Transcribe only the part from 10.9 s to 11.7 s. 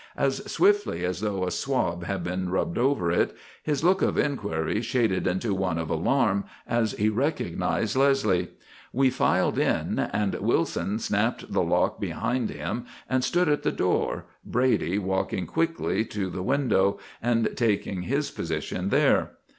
snapped the